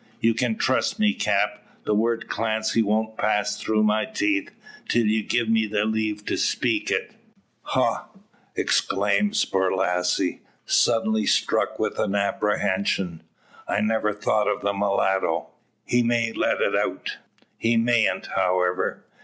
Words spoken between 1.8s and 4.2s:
The word Clancy won't pass through my